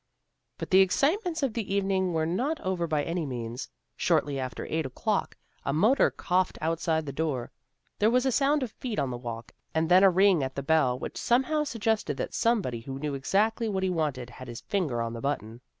[0.57, 3.69] But the excitements of the evening were not over by any means.
[3.95, 7.51] Shortly after eight o'clock, a motor coughed outside the door.
[7.99, 10.63] There was a sound of feet on the walk and then a ring at the
[10.63, 15.03] bell which somehow suggested that somebody who knew exactly what he wanted had his finger
[15.03, 15.61] on the button.